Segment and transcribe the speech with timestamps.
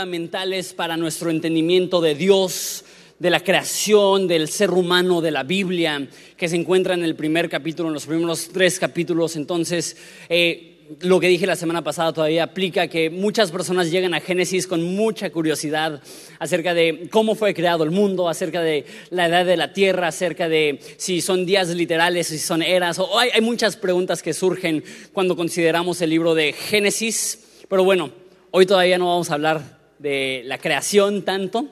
[0.00, 2.86] fundamentales para nuestro entendimiento de Dios,
[3.18, 6.08] de la creación, del ser humano, de la Biblia,
[6.38, 9.36] que se encuentra en el primer capítulo, en los primeros tres capítulos.
[9.36, 9.98] Entonces,
[10.30, 14.66] eh, lo que dije la semana pasada todavía aplica, que muchas personas llegan a Génesis
[14.66, 16.00] con mucha curiosidad
[16.38, 20.48] acerca de cómo fue creado el mundo, acerca de la edad de la tierra, acerca
[20.48, 24.82] de si son días literales, si son eras, o hay, hay muchas preguntas que surgen
[25.12, 27.66] cuando consideramos el libro de Génesis.
[27.68, 28.10] Pero bueno,
[28.50, 31.68] hoy todavía no vamos a hablar de la creación tanto,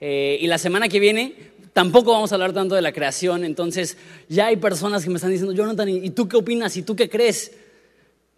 [0.00, 1.34] eh, y la semana que viene
[1.72, 3.96] tampoco vamos a hablar tanto de la creación, entonces
[4.28, 6.76] ya hay personas que me están diciendo, Jonathan, ¿y tú qué opinas?
[6.76, 7.52] ¿Y tú qué crees?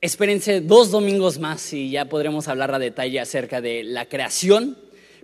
[0.02, 4.77] Espérense dos domingos más y ya podremos hablar a detalle acerca de la creación.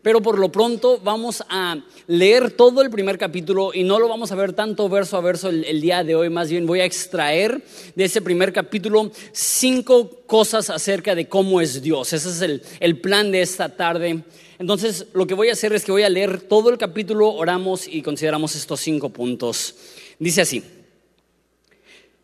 [0.06, 4.30] Pero por lo pronto vamos a leer todo el primer capítulo y no lo vamos
[4.30, 6.30] a ver tanto verso a verso el, día de hoy.
[6.30, 7.60] Más bien voy a extraer
[7.96, 12.12] de ese primer capítulo cinco cosas acerca de cómo es Dios.
[12.12, 14.22] Ese es el, el plan de esta tarde.
[14.60, 17.88] Entonces lo que voy a hacer es que voy a leer todo el capítulo, oramos
[17.88, 19.74] y consideramos estos cinco puntos.
[20.20, 20.62] Dice así.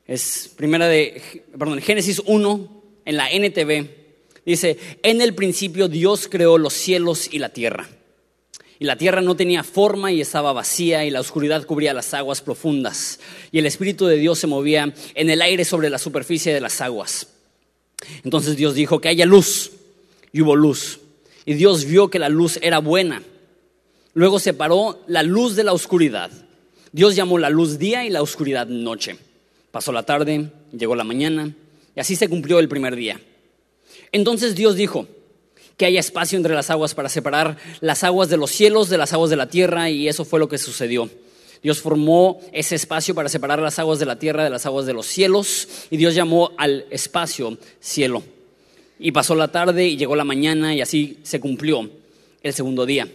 [0.07, 1.21] Es primera de,
[1.59, 4.02] perdón, Génesis 1 en la NTV.
[4.45, 7.89] Dice, en el principio Dios creó los cielos y la tierra.
[8.79, 12.41] Y la tierra no tenía forma y estaba vacía y la oscuridad cubría las aguas
[12.41, 13.21] profundas.
[13.53, 16.81] Y el Espíritu de Dios se movía en el aire sobre la superficie de las
[16.81, 17.29] aguas.
[18.25, 19.71] Entonces Dios dijo que haya luz
[20.33, 20.99] y hubo luz.
[21.45, 23.23] Y Dios vio que la luz era buena.
[24.15, 26.33] Luego separó la luz de la oscuridad.
[26.91, 29.17] Dios llamó la luz día y la oscuridad noche.
[29.71, 31.55] Pasó la tarde, llegó la mañana,
[31.97, 33.21] y así se cumplió el primer día.
[34.13, 35.09] Entonces Dios dijo,
[35.77, 39.13] que haya espacio entre las aguas para separar las aguas de los cielos de las
[39.13, 41.11] aguas de la tierra, y eso fue lo que sucedió.
[41.63, 44.93] Dios formó ese espacio para separar las aguas de la tierra de las aguas de
[44.93, 48.23] los cielos, y Dios llamó al espacio cielo.
[48.99, 51.89] Y pasó la tarde y llegó la mañana, y así se cumplió
[52.43, 53.09] el segundo día.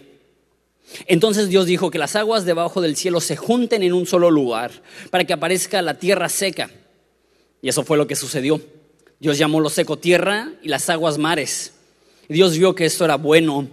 [1.06, 4.72] Entonces Dios dijo que las aguas debajo del cielo se junten en un solo lugar
[5.10, 6.72] para que aparezca la tierra seca.
[7.62, 8.62] Y eso fue lo que sucedió.
[9.20, 11.74] Dios llamó lo seco tierra y las aguas mares.
[12.30, 13.68] Dios vio que esto era bueno.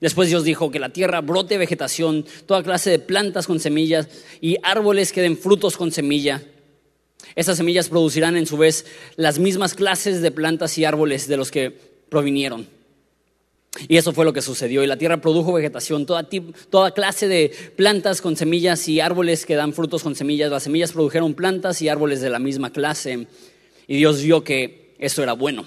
[0.00, 4.08] Después Dios dijo que la tierra brote vegetación, toda clase de plantas con semillas
[4.40, 6.42] y árboles que den frutos con semilla.
[7.34, 11.50] Esas semillas producirán en su vez las mismas clases de plantas y árboles de los
[11.50, 11.76] que
[12.08, 12.66] provinieron.
[13.86, 14.82] Y eso fue lo que sucedió.
[14.82, 16.28] Y la tierra produjo vegetación, toda,
[16.70, 20.50] toda, clase de plantas con semillas y árboles que dan frutos con semillas.
[20.50, 23.26] Las semillas produjeron plantas y árboles de la misma clase.
[23.88, 25.66] Y Dios vio que eso era bueno.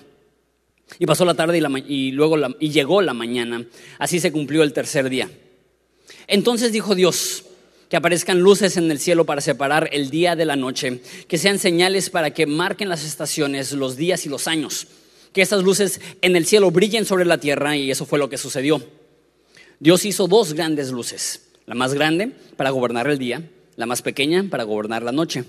[0.99, 3.65] Y pasó la tarde y, luego y llegó la mañana.
[3.99, 5.29] Así se cumplió el tercer día.
[6.27, 7.43] Entonces dijo Dios,
[7.89, 11.59] que aparezcan luces en el cielo para separar el día de la noche, que sean
[11.59, 14.87] señales para que marquen las estaciones, los días y los años
[15.33, 18.37] que estas luces en el cielo brillen sobre la tierra y eso fue lo que
[18.37, 18.81] sucedió.
[19.79, 24.45] Dios hizo dos grandes luces, la más grande para gobernar el día, la más pequeña
[24.49, 25.45] para gobernar la noche.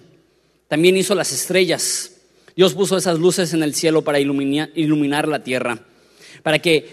[0.69, 2.12] También hizo las estrellas.
[2.55, 5.79] Dios puso esas luces en el cielo para iluminar, la tierra,
[6.43, 6.87] para que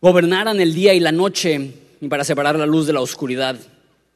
[0.00, 3.56] gobernaran el día y la noche y para separar la luz de la oscuridad.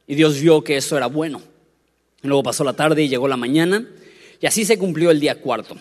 [0.07, 1.41] Y Dios vio que eso era bueno.
[2.21, 3.87] Luego pasó la tarde y llegó la mañana
[4.39, 5.75] y así se cumplió el día cuarto.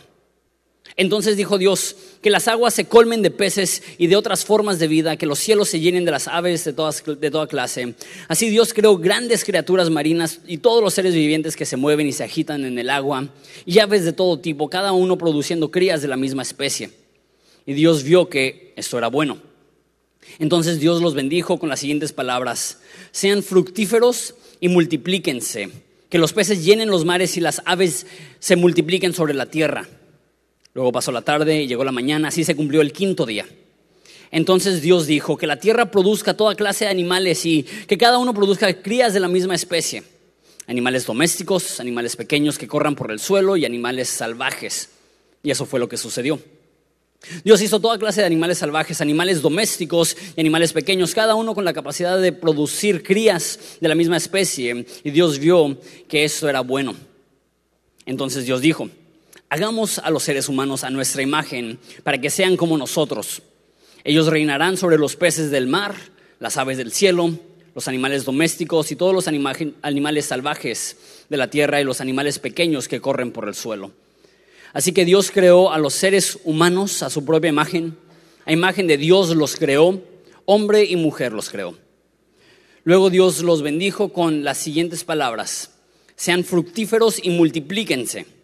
[0.96, 4.88] Entonces dijo Dios, que las aguas se colmen de peces y de otras formas de
[4.88, 7.94] vida, que los cielos se llenen de las aves de, de toda clase.
[8.26, 12.12] Así Dios creó grandes criaturas marinas y todos los seres vivientes que se mueven y
[12.12, 13.28] se agitan en el agua,
[13.64, 16.90] y aves de todo tipo, cada uno produciendo crías de la misma especie.
[17.66, 19.38] Y Dios vio que esto era bueno.
[20.38, 22.78] Entonces Dios los bendijo con las siguientes palabras,
[23.12, 25.70] sean fructíferos y multiplíquense,
[26.08, 28.06] que los peces llenen los mares y las aves
[28.38, 29.88] se multipliquen sobre la tierra.
[30.74, 33.46] Luego pasó la tarde y llegó la mañana, así se cumplió el quinto día.
[34.30, 38.34] Entonces Dios dijo que la tierra produzca toda clase de animales y que cada uno
[38.34, 40.02] produzca crías de la misma especie.
[40.66, 44.90] Animales domésticos, animales pequeños que corran por el suelo y animales salvajes.
[45.42, 46.38] Y eso fue lo que sucedió.
[47.42, 51.64] Dios hizo toda clase de animales salvajes, animales domésticos y animales pequeños, cada uno con
[51.64, 54.86] la capacidad de producir crías de la misma especie.
[55.02, 56.94] Y Dios vio que eso era bueno.
[58.06, 58.88] Entonces Dios dijo,
[59.50, 63.40] Hagamos a los seres humanos a nuestra imagen para que sean como nosotros.
[64.04, 65.94] Ellos reinarán sobre los peces del mar,
[66.38, 67.30] las aves del cielo,
[67.74, 70.98] los animales domésticos y todos los animales salvajes
[71.30, 73.92] de la tierra y los animales pequeños que corren por el suelo.
[74.74, 77.96] Así que Dios creó a los seres humanos a su propia imagen.
[78.44, 80.02] A imagen de Dios los creó,
[80.44, 81.74] hombre y mujer los creó.
[82.84, 85.70] Luego Dios los bendijo con las siguientes palabras.
[86.16, 88.37] Sean fructíferos y multiplíquense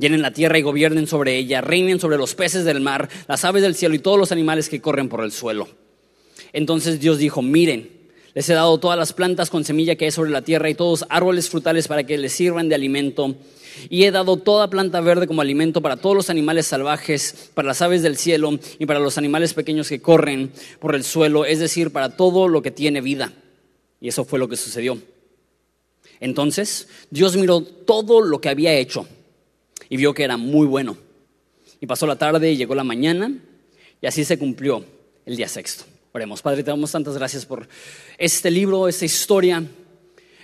[0.00, 3.62] llenen la tierra y gobiernen sobre ella, reinen sobre los peces del mar, las aves
[3.62, 5.68] del cielo y todos los animales que corren por el suelo.
[6.52, 8.00] Entonces Dios dijo, miren,
[8.34, 11.04] les he dado todas las plantas con semilla que hay sobre la tierra y todos
[11.08, 13.36] árboles frutales para que les sirvan de alimento.
[13.88, 17.82] Y he dado toda planta verde como alimento para todos los animales salvajes, para las
[17.82, 21.92] aves del cielo y para los animales pequeños que corren por el suelo, es decir,
[21.92, 23.32] para todo lo que tiene vida.
[24.00, 24.98] Y eso fue lo que sucedió.
[26.20, 29.06] Entonces Dios miró todo lo que había hecho
[29.90, 30.96] y vio que era muy bueno.
[31.80, 33.36] Y pasó la tarde y llegó la mañana
[34.00, 34.84] y así se cumplió
[35.26, 35.84] el día sexto.
[36.12, 37.68] Oremos, Padre, te damos tantas gracias por
[38.16, 39.62] este libro, esta historia,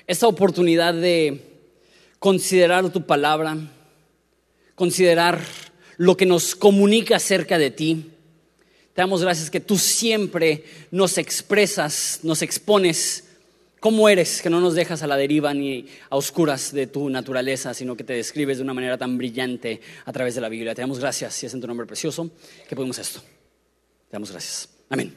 [0.07, 1.41] esta oportunidad de
[2.19, 3.57] considerar tu palabra,
[4.75, 5.41] considerar
[5.97, 8.11] lo que nos comunica acerca de ti.
[8.95, 13.26] Te damos gracias que tú siempre nos expresas, nos expones
[13.81, 17.75] cómo eres, que no nos dejas a la deriva ni a oscuras de tu naturaleza,
[17.75, 20.75] sino que te describes de una manera tan brillante a través de la Biblia.
[20.75, 22.31] Te damos gracias, y es en tu nombre precioso
[22.69, 23.21] que podemos esto.
[23.21, 24.69] Te damos gracias.
[24.89, 25.15] Amén.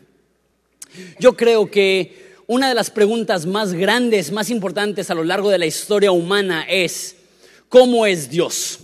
[1.20, 5.60] Yo creo que una de las preguntas más grandes, más importantes a lo largo de
[5.60, 7.16] la historia humana es,
[7.70, 8.80] ¿cómo es Dios?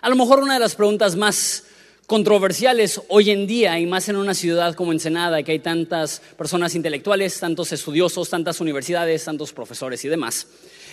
[0.00, 1.64] A lo mejor una de las preguntas más
[2.08, 6.74] controversiales hoy en día y más en una ciudad como Ensenada, que hay tantas personas
[6.74, 10.48] intelectuales, tantos estudiosos, tantas universidades, tantos profesores y demás,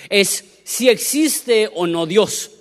[0.09, 2.51] es si existe o no Dios.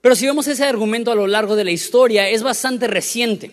[0.00, 3.50] Pero si vemos ese argumento a lo largo de la historia, es bastante reciente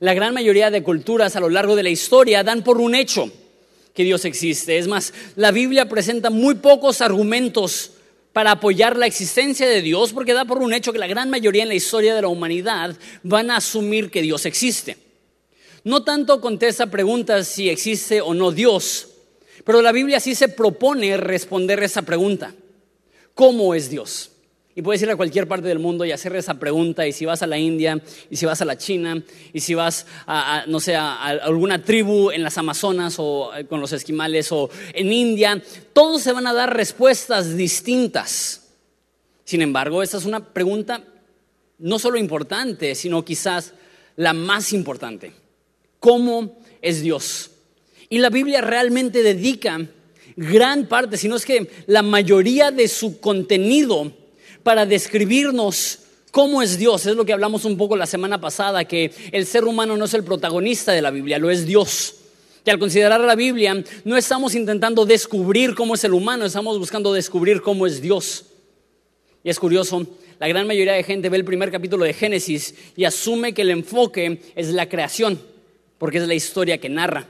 [0.00, 3.30] la gran mayoría de culturas a lo largo de la historia dan por un hecho
[3.92, 4.78] que Dios existe.
[4.78, 7.90] Es más, la Biblia presenta muy pocos argumentos
[8.32, 11.62] para apoyar la existencia de Dios porque da por un hecho que la gran mayoría
[11.62, 14.96] en la historia de la humanidad van a asumir que Dios existe.
[15.82, 19.08] No tanto contesta preguntas si existe o no Dios,
[19.64, 22.54] pero la Biblia sí se propone responder esa pregunta.
[23.34, 24.30] ¿Cómo es Dios?
[24.74, 27.42] Y puedes ir a cualquier parte del mundo y hacer esa pregunta, y si vas
[27.42, 28.00] a la India,
[28.30, 29.20] y si vas a la China,
[29.52, 33.80] y si vas a, no sé, a, alguna tribu en las Amazonas o eh, con
[33.80, 35.60] los esquimales o en India,
[35.92, 38.68] todos se van a dar respuestas distintas.
[39.44, 41.02] Sin embargo, esta es una pregunta
[41.78, 43.74] no solo importante, sino quizás
[44.16, 45.32] la más importante.
[45.98, 47.50] ¿Cómo es Dios?
[48.08, 49.80] Y la Biblia realmente dedica
[50.36, 54.12] gran parte, si no es que la mayoría de su contenido,
[54.62, 57.06] para describirnos cómo es Dios.
[57.06, 60.14] Es lo que hablamos un poco la semana pasada, que el ser humano no es
[60.14, 62.14] el protagonista de la Biblia, lo es Dios.
[62.64, 67.12] Que al considerar la Biblia no estamos intentando descubrir cómo es el humano, estamos buscando
[67.12, 68.44] descubrir cómo es Dios.
[69.42, 70.06] Y es curioso,
[70.38, 73.70] la gran mayoría de gente ve el primer capítulo de Génesis y asume que el
[73.70, 75.40] enfoque es la creación,
[75.96, 77.26] porque es la historia que narra.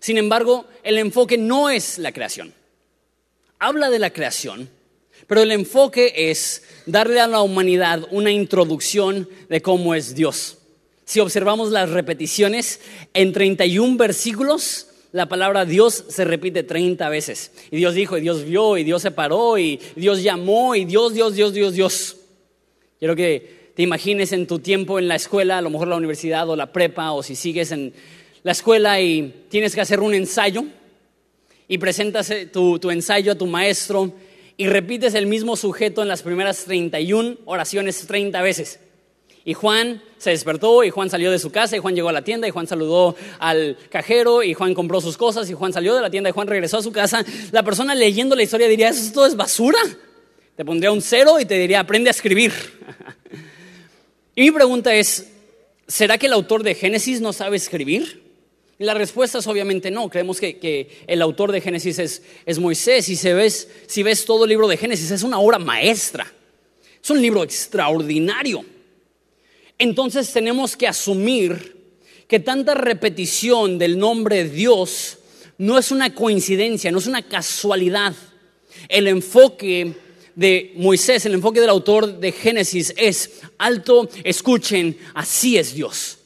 [0.00, 2.52] Sin embargo, el enfoque no es la creación.
[3.58, 4.68] Habla de la creación,
[5.28, 10.56] pero el enfoque es darle a la humanidad una introducción de cómo es Dios.
[11.04, 12.80] Si observamos las repeticiones,
[13.14, 17.52] en 31 versículos la palabra Dios se repite 30 veces.
[17.70, 21.14] Y Dios dijo, y Dios vio, y Dios se paró, y Dios llamó, y Dios,
[21.14, 22.16] Dios, Dios, Dios, Dios.
[22.98, 26.48] Quiero que te imagines en tu tiempo en la escuela, a lo mejor la universidad
[26.48, 27.92] o la prepa, o si sigues en
[28.42, 30.64] la escuela y tienes que hacer un ensayo,
[31.68, 34.12] y presentas eh, tu ensayo a tu maestro,
[34.60, 38.80] y repites el mismo sujeto en las primeras 31 oraciones 30 veces.
[39.44, 42.22] Y Juan se despertó y Juan salió de su casa y Juan llegó a la
[42.22, 46.02] tienda y Juan saludó al cajero y Juan compró sus cosas y Juan salió de
[46.02, 47.24] la tienda y Juan regresó a su casa.
[47.52, 49.78] La persona leyendo la historia diría, eso todo es basura.
[50.56, 52.52] Te pondría un cero y te diría, aprende a escribir.
[54.34, 55.30] y mi pregunta es,
[55.86, 58.27] ¿será que el autor de Génesis no sabe escribir?
[58.78, 60.08] La respuesta es obviamente no.
[60.08, 64.50] Creemos que, el autor de Génesis es, Moisés y si ves, si ves todo el
[64.50, 66.32] libro de Génesis es una obra maestra.
[67.02, 68.64] Es un libro extraordinario.
[69.78, 71.76] Entonces tenemos que asumir
[72.28, 75.18] que tanta repetición del nombre de Dios
[75.56, 78.14] no es una coincidencia, no es una casualidad.
[78.88, 79.94] El enfoque
[80.36, 86.17] de Moisés, el enfoque del autor de Génesis es alto, escuchen, así es Dios.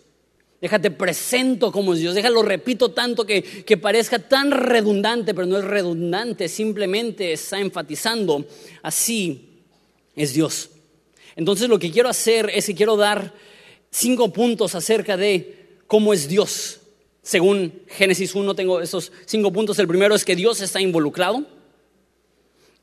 [0.63, 2.15] Déjate presento como Dios.
[2.15, 8.47] Déjalo, repito tanto que, que parezca tan redundante, pero no es redundante, simplemente está enfatizando.
[8.81, 9.49] Así
[10.15, 10.71] es Dios.
[11.35, 13.35] Entonces lo que quiero hacer es que quiero dar
[13.91, 16.79] cinco puntos acerca de cómo es Dios.
[17.25, 19.81] Según Génesis 1 tengo esos cinco puntos.
[19.81, 21.45] El primero es que Dios está involucrado.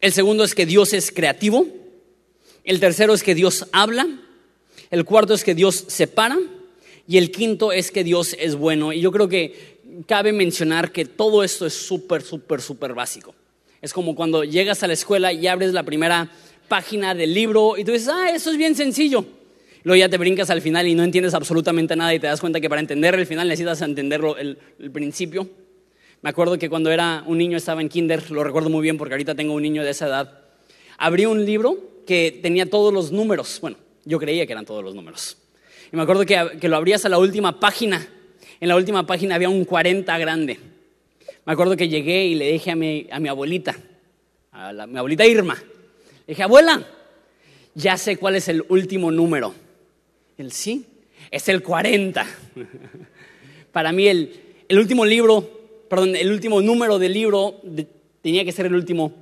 [0.02, 1.66] El segundo es que Dios es creativo.
[2.66, 4.06] El tercero es que Dios habla.
[4.92, 6.38] El cuarto es que Dios separa.
[7.10, 8.94] Y el quinto es que Dios es bueno.
[8.94, 13.34] Y yo creo que cabe mencionar que todo esto es súper, súper, súper básico.
[13.82, 16.30] Es como cuando llegas a la escuela y abres la primera
[16.68, 19.26] página del libro y tú dices, ah, eso es bien sencillo.
[19.82, 22.62] Luego ya te brincas al final y no entiendes absolutamente nada y te das cuenta
[22.62, 25.50] que para entender el final necesitas entender el, el principio.
[26.22, 29.16] Me acuerdo que cuando era un niño estaba en kinder, lo recuerdo muy bien porque
[29.16, 30.42] ahorita tengo un niño de esa edad.
[31.00, 31.76] Abrí un libro
[32.06, 33.58] que tenía todos los números.
[33.62, 35.38] Bueno, yo creía que eran todos los números.
[35.92, 38.08] Y me acuerdo que, que lo abrías a la última página.
[38.60, 40.60] En la última página había un 40 grande.
[41.46, 43.76] Me acuerdo que llegué y le dije a mi, a mi abuelita,
[44.52, 46.86] a la, mi abuelita Irma, le dije, abuela,
[47.74, 49.56] ya sé cuál es el último número.
[50.38, 50.86] El sí,
[51.32, 52.26] es el 40.
[53.72, 57.60] Para mí el, el último libro perdón, el último número del libro
[58.22, 59.14] tenía que ser el último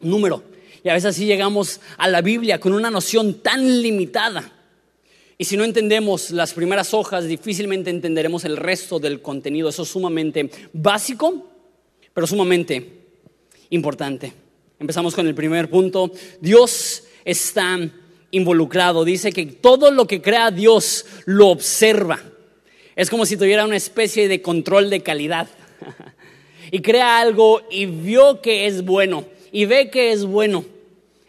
[0.00, 0.42] número.
[0.82, 4.50] Y a veces así llegamos a la Biblia con una noción tan limitada.
[5.40, 9.68] Y si no entendemos las primeras hojas, difícilmente entenderemos el resto del contenido.
[9.68, 11.48] Eso es sumamente básico,
[12.12, 12.98] pero sumamente
[13.70, 14.32] importante.
[14.80, 16.10] Empezamos con el primer punto.
[16.40, 17.78] Dios está
[18.32, 19.04] involucrado.
[19.04, 22.20] Dice que todo lo que crea Dios lo observa.
[22.96, 25.48] Es como si tuviera una especie de control de calidad.
[26.72, 30.64] y crea algo y vio que es bueno y ve que es bueno.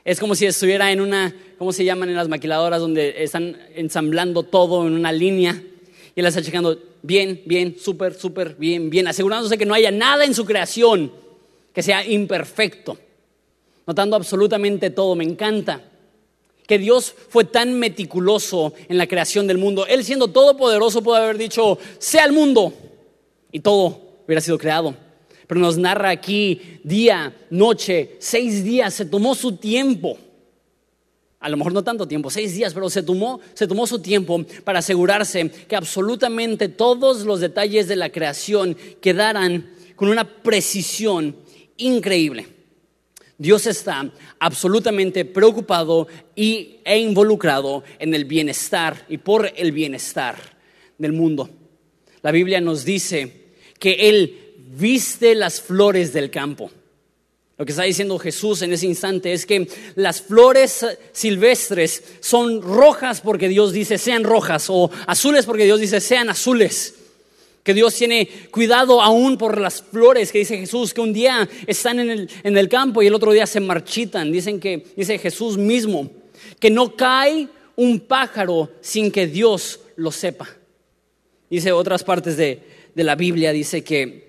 [0.04, 4.44] Es como si estuviera en una, ¿cómo se llaman en las maquiladoras donde están ensamblando
[4.44, 5.62] todo en una línea
[6.16, 10.26] y él está checando bien, bien, súper, súper, bien, bien, asegurándose que no haya nada
[10.26, 11.12] en su creación
[11.74, 12.98] que sea imperfecto,
[13.86, 15.16] notando absolutamente todo.
[15.16, 15.82] Me encanta
[16.66, 19.86] que Dios fue tan meticuloso en la creación del mundo.
[19.86, 22.74] Él siendo todopoderoso puede haber dicho, sea el mundo
[23.52, 24.96] y todo hubiera sido creado.
[25.48, 30.18] Pero nos narra aquí día, noche, seis días, se tomó su tiempo.
[31.40, 34.44] A lo mejor no tanto tiempo, seis días, pero se tomó, se tomó su tiempo
[34.66, 41.36] para asegurarse que absolutamente todos los detalles de la creación quedaran con una precisión
[41.78, 42.48] increíble.
[43.38, 50.36] Dios está absolutamente preocupado y, e involucrado en el bienestar y por el bienestar
[50.98, 51.50] del mundo.
[52.22, 56.70] La Biblia nos dice que Él viste las flores del campo.
[57.60, 63.20] Lo que está diciendo Jesús en ese instante es que las flores silvestres son rojas
[63.20, 66.96] porque Dios dice sean rojas o azules porque Dios dice sean azules.
[67.62, 72.00] Que Dios tiene cuidado aún por las flores que dice Jesús, que un día están
[72.00, 74.32] en el, en el campo y el otro día se marchitan.
[74.32, 76.10] Dicen que, dice Jesús mismo,
[76.62, 80.48] que no cae un pájaro sin que Dios lo sepa.
[81.50, 82.62] Dice otras partes de,
[82.96, 84.29] de la Biblia dice que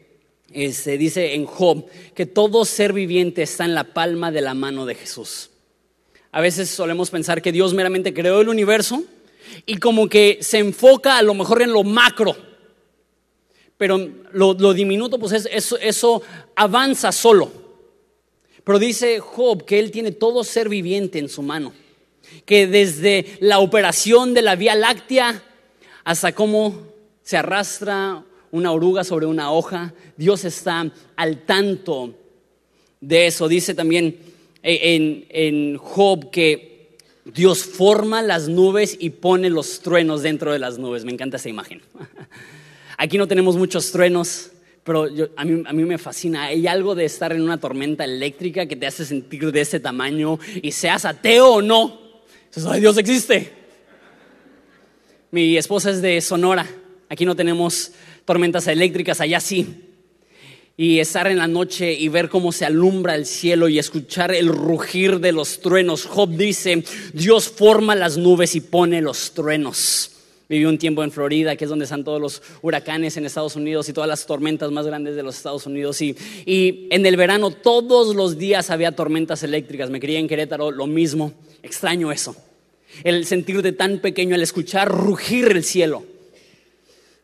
[0.53, 4.55] se este, dice en Job que todo ser viviente está en la palma de la
[4.55, 5.51] mano de Jesús.
[6.33, 9.05] A veces solemos pensar que Dios meramente creó el universo
[9.65, 12.37] y como que se enfoca a lo mejor en lo macro,
[13.77, 16.23] pero lo, diminuto, pues eso, eso
[16.55, 17.51] avanza solo.
[18.65, 21.73] Pero dice Job que él tiene todo ser viviente en su mano,
[22.45, 25.43] que desde la operación de la Vía Láctea
[26.05, 26.75] hasta cómo
[27.23, 29.95] se arrastra una oruga sobre una hoja.
[30.17, 32.15] Dios está al tanto
[33.01, 33.49] de eso.
[33.49, 34.19] Dice también
[34.63, 40.79] en, en Job que Dios forma las nubes y pone los truenos dentro de las
[40.79, 41.05] nubes.
[41.05, 41.83] Me encanta esa imagen.
[42.99, 44.51] Aquí no tenemos muchos truenos,
[44.85, 46.45] pero a, mí, a, mí, me fascina.
[46.45, 50.39] Hay algo de estar en una tormenta eléctrica que te hace sentir de ese tamaño
[50.63, 51.99] y seas ateo o no.
[52.79, 53.53] Dios existe.
[55.31, 56.67] Mi esposa es de Sonora.
[57.09, 57.93] Aquí no tenemos
[58.25, 59.67] tormentas eléctricas, allá sí.
[60.77, 64.49] Y estar en la noche y ver cómo se alumbra el cielo y escuchar el
[64.49, 66.07] rugir de los truenos.
[66.07, 70.13] Job dice, Dios forma las nubes y pone los truenos.
[70.49, 73.89] Viví un tiempo en Florida, que es donde están todos los huracanes en Estados Unidos
[73.89, 76.03] y todas las tormentas más grandes de los Estados Unidos.
[76.03, 79.91] Y, y en el verano todos los días había tormentas eléctricas.
[79.91, 81.35] Me crié en Querétaro, lo mismo.
[81.63, 82.35] Extraño eso.
[83.05, 86.05] El sentirte tan pequeño, el escuchar rugir el cielo.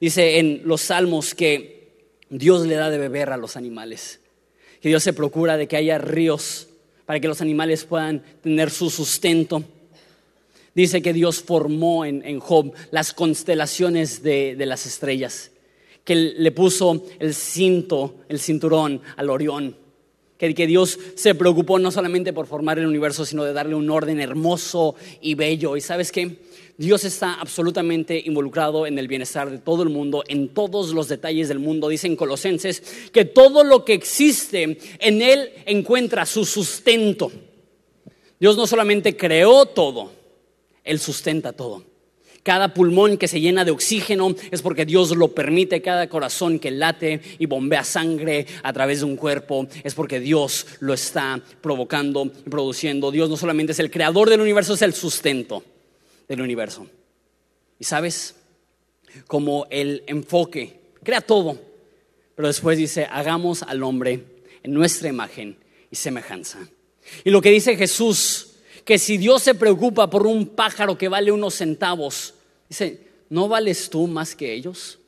[0.01, 1.89] Dice en los salmos que
[2.29, 4.21] Dios le da de beber a los animales,
[4.81, 6.69] que Dios se procura de que haya ríos
[7.07, 9.65] para que los animales puedan tener su sustento.
[10.75, 15.51] Dice que Dios formó en, Job las constelaciones de, de, las estrellas,
[16.05, 19.77] que le puso el cinto, el cinturón al Orión,
[20.37, 23.89] que, que Dios se preocupó no solamente por formar el universo, sino de darle un
[23.89, 25.77] orden hermoso y bello.
[25.79, 26.37] ¿Y sabes qué?
[26.79, 31.49] Dios está absolutamente involucrado en el bienestar de todo el mundo, en todos los detalles
[31.49, 31.89] del mundo.
[31.89, 37.33] Dicen Colosenses que todo lo que existe en Él encuentra su sustento.
[38.39, 40.13] Dios no solamente creó todo,
[40.85, 41.83] Él sustenta todo.
[42.43, 45.83] Cada pulmón que se llena de oxígeno es porque Dios lo permite.
[45.83, 50.67] Cada corazón que late y bombea sangre a través de un cuerpo es porque Dios
[50.79, 53.11] lo está provocando y produciendo.
[53.11, 55.65] Dios no solamente es el creador del universo, es el sustento
[56.29, 56.87] del universo.
[57.79, 58.37] Y sabes,
[59.27, 61.59] como el enfoque, crea todo,
[62.35, 64.25] pero después dice, hagamos al hombre
[64.63, 65.57] en nuestra imagen
[65.91, 66.69] y semejanza.
[67.25, 71.33] Y lo que dice Jesús, que si Dios se preocupa por un pájaro que vale
[71.33, 72.35] unos centavos,
[72.69, 74.99] dice, ¿no vales tú más que ellos?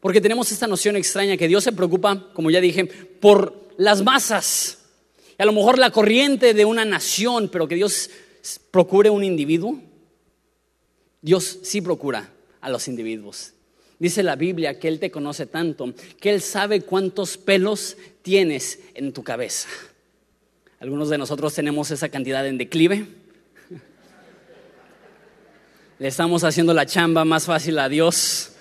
[0.00, 4.78] Porque tenemos esta noción extraña que Dios se preocupa, como ya dije, por las masas.
[5.38, 8.10] Y a lo mejor la corriente de una nación, pero que Dios
[8.70, 9.80] procure un individuo.
[11.22, 13.52] Dios sí procura a los individuos.
[13.98, 19.12] Dice la Biblia que Él te conoce tanto, que Él sabe cuántos pelos tienes en
[19.12, 19.68] tu cabeza.
[20.80, 23.06] Algunos de nosotros tenemos esa cantidad en declive.
[25.98, 28.52] Le estamos haciendo la chamba más fácil a Dios.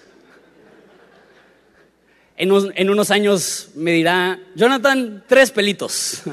[2.36, 2.51] En,
[2.89, 6.24] unos años me dirá, Jonathan, tres pelitos.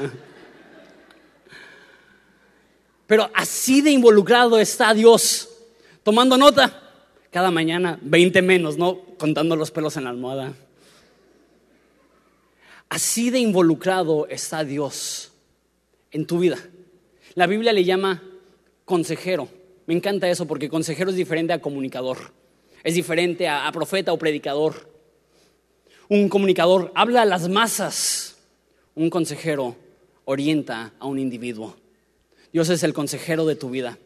[3.07, 5.49] Pero así de involucrado está Dios,
[6.07, 6.71] tomando nota.
[7.31, 9.01] Cada mañana 20 menos, ¿no?
[9.17, 10.53] Contando los pelos en la almohada.
[12.87, 15.33] Así de involucrado está Dios
[16.11, 16.59] en tu vida.
[17.35, 18.23] La Biblia le llama
[18.85, 19.49] consejero.
[19.85, 22.31] Me encanta eso porque consejero es diferente a comunicador.
[22.85, 24.89] Es diferente a, profeta o predicador.
[26.07, 28.37] Un comunicador habla a las masas.
[28.95, 29.75] Un consejero
[30.23, 31.75] orienta a un individuo.
[32.53, 33.97] Dios es el consejero de tu vida.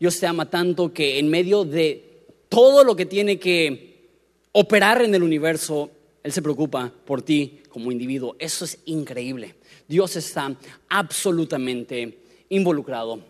[0.00, 4.08] Dios te ama tanto que en medio de todo lo que tiene que
[4.52, 5.90] operar en el universo,
[6.22, 8.34] Él se preocupa por ti como individuo.
[8.38, 9.56] Eso es increíble.
[9.86, 10.56] Dios está
[10.88, 13.20] absolutamente involucrado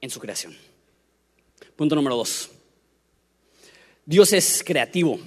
[0.00, 0.56] en su creación.
[1.74, 2.50] Punto número dos.
[4.06, 5.18] Dios es creativo.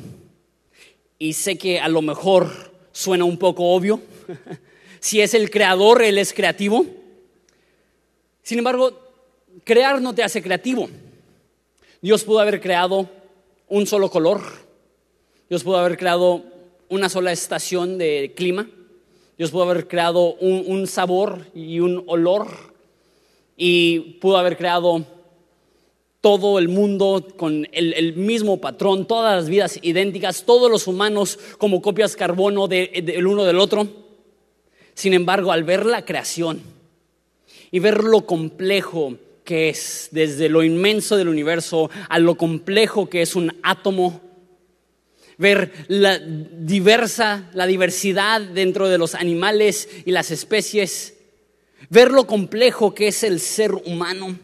[1.19, 4.01] Y sé que a lo mejor suena un poco obvio.
[5.01, 6.85] si es el creador, Él es creativo.
[8.43, 9.04] Sin embargo,
[9.63, 10.89] crear no te hace creativo.
[12.01, 13.09] Dios pudo haber creado
[13.67, 14.41] un solo color.
[15.49, 16.43] Dios pudo haber creado
[16.89, 18.69] una sola estación de clima.
[19.37, 22.47] Dios pudo haber creado un, sabor y un olor.
[23.57, 25.05] Y pudo haber creado
[26.21, 31.81] todo el mundo con el, mismo patrón, todas las vidas idénticas, todos los humanos como
[31.81, 33.87] copias carbono del uno del otro.
[34.93, 36.61] Sin embargo, al ver la creación,
[37.75, 43.21] y ver lo complejo que es, desde lo inmenso del universo a lo complejo que
[43.21, 44.21] es un átomo,
[45.37, 51.13] ver la diversa, la diversidad dentro de los animales y las especies,
[51.89, 54.37] ver lo complejo que es el ser humano,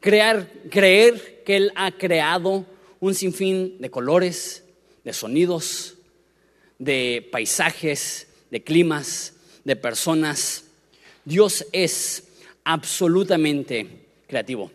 [0.00, 2.66] crear, creer que Él ha creado
[3.00, 4.62] un sinfín de colores,
[5.04, 5.94] de sonidos,
[6.78, 10.64] de paisajes, de climas, de personas.
[11.24, 12.24] Dios es
[12.64, 14.01] absolutamente
[14.32, 14.70] creativo.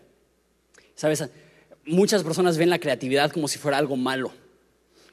[0.93, 1.27] ¿Sabes?
[1.83, 4.31] Muchas personas ven la creatividad como si fuera algo malo,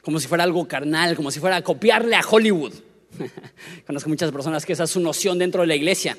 [0.03, 2.73] como si fuera algo carnal, como si fuera copiarle a Hollywood.
[3.87, 6.15] Conozco muchas personas que esa es su noción dentro de la iglesia.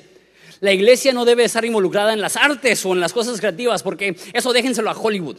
[0.59, 4.17] La iglesia no debe estar involucrada en las artes o en las cosas creativas porque
[4.33, 5.37] eso déjenselo a Hollywood.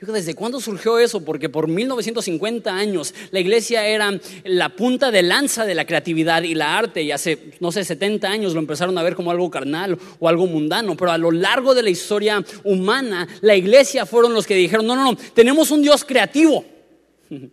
[0.00, 1.24] Yo ¿desde cuándo surgió eso?
[1.24, 6.54] Porque por 1950 años la iglesia era la punta de lanza de la creatividad y
[6.54, 9.98] la arte y hace, no sé, 70 años lo empezaron a ver como algo carnal
[10.20, 14.46] o algo mundano, pero a lo largo de la historia humana la iglesia fueron los
[14.46, 16.64] que dijeron, no, no, no, tenemos un Dios creativo.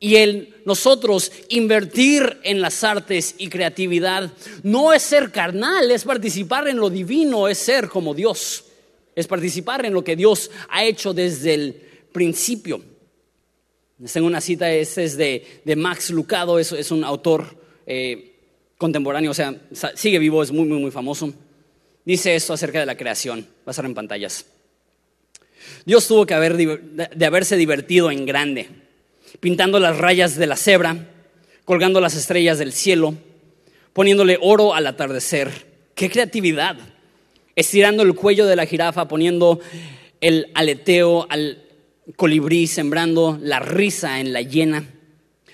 [0.00, 4.30] Y el nosotros invertir en las artes y creatividad
[4.62, 8.67] no es ser carnal, es participar en lo divino, es ser como Dios
[9.18, 11.74] es participar en lo que Dios ha hecho desde el
[12.12, 12.80] principio.
[14.12, 17.44] Tengo una cita, es de, Max Lucado, es, es un autor
[17.84, 18.36] eh,
[18.76, 19.60] contemporáneo, o sea,
[19.96, 21.34] sigue vivo, es muy, muy, muy famoso.
[22.04, 24.46] Dice esto acerca de la creación, va a estar en pantallas.
[25.84, 28.68] Dios tuvo que haber, de haberse divertido en grande,
[29.40, 31.08] pintando las rayas de la cebra,
[31.64, 33.14] colgando las estrellas del cielo,
[33.92, 35.50] poniéndole oro al atardecer.
[35.96, 36.97] ¡Qué creatividad!
[37.58, 39.58] Estirando el cuello de la jirafa, poniendo
[40.20, 41.64] el aleteo al
[42.14, 44.88] colibrí, sembrando la risa en la hiena.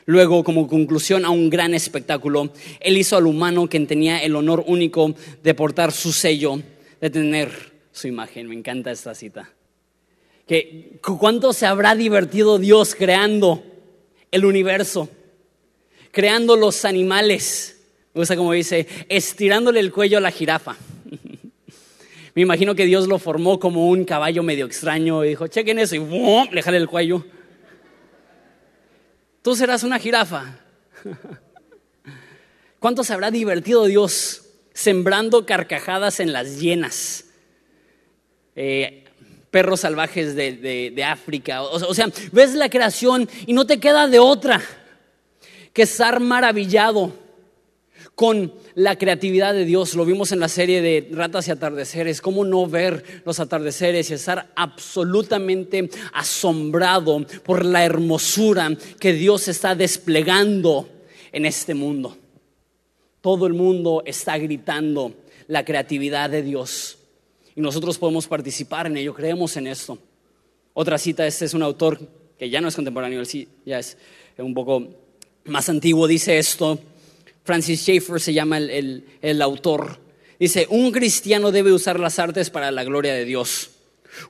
[0.04, 4.64] Luego, como conclusión a un gran espectáculo, él hizo al humano quien tenía el honor
[4.66, 6.60] único de portar su sello,
[7.00, 7.50] de tener
[7.90, 8.48] su imagen.
[8.50, 9.50] Me encanta esta cita.
[10.46, 13.64] Que cuánto se habrá divertido Dios creando
[14.30, 15.08] el universo,
[16.10, 17.80] creando los animales.
[18.12, 20.76] Me gusta como dice, estirándole el cuello a la jirafa.
[22.34, 25.94] Me imagino que Dios lo formó como un caballo medio extraño y dijo, chequen eso
[25.94, 26.00] y
[26.50, 27.24] le jale el cuello.
[29.42, 30.58] Tú serás una jirafa.
[32.80, 37.26] ¿Cuánto se habrá divertido Dios sembrando carcajadas en las llenas?
[38.56, 39.04] Eh,
[39.50, 41.62] perros salvajes de, África.
[41.62, 44.60] O, sea, ves la creación y no te queda de otra
[45.72, 47.12] que estar maravillado
[48.14, 49.94] con la creatividad de Dios.
[49.94, 52.20] Lo vimos en la serie de Ratas y Atardeceres.
[52.20, 59.74] ¿Cómo no ver los atardeceres y estar absolutamente asombrado por la hermosura que Dios está
[59.74, 60.88] desplegando
[61.32, 62.16] en este mundo?
[63.20, 65.12] Todo el mundo está gritando
[65.48, 66.98] la creatividad de Dios
[67.56, 69.98] y nosotros podemos participar en ello, creemos en esto.
[70.72, 72.00] Otra cita, este es un autor
[72.38, 73.22] que ya no es contemporáneo,
[73.64, 73.96] ya es
[74.36, 74.88] un poco
[75.44, 76.78] más antiguo, dice esto,
[77.44, 80.00] Francis Schaeffer se llama el, el autor,
[80.40, 83.70] dice, un cristiano debe usar las artes para la gloria de Dios.